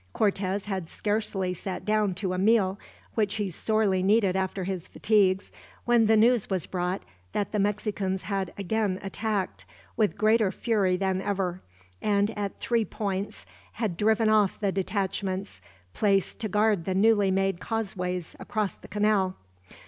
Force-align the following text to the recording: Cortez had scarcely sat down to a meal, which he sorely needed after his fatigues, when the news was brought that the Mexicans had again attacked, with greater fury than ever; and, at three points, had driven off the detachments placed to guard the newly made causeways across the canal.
Cortez 0.13 0.65
had 0.65 0.89
scarcely 0.89 1.53
sat 1.53 1.85
down 1.85 2.15
to 2.15 2.33
a 2.33 2.39
meal, 2.39 2.79
which 3.13 3.35
he 3.35 3.51
sorely 3.51 4.01
needed 4.01 4.35
after 4.35 4.63
his 4.63 4.87
fatigues, 4.87 5.51
when 5.85 6.07
the 6.07 6.17
news 6.17 6.49
was 6.49 6.65
brought 6.65 7.03
that 7.33 7.51
the 7.51 7.59
Mexicans 7.59 8.23
had 8.23 8.51
again 8.57 8.97
attacked, 9.03 9.63
with 9.95 10.17
greater 10.17 10.51
fury 10.51 10.97
than 10.97 11.21
ever; 11.21 11.61
and, 12.01 12.35
at 12.35 12.59
three 12.59 12.83
points, 12.83 13.45
had 13.73 13.95
driven 13.95 14.27
off 14.27 14.59
the 14.59 14.71
detachments 14.71 15.61
placed 15.93 16.39
to 16.39 16.47
guard 16.49 16.85
the 16.85 16.95
newly 16.95 17.29
made 17.29 17.59
causeways 17.59 18.35
across 18.39 18.73
the 18.73 18.87
canal. 18.87 19.35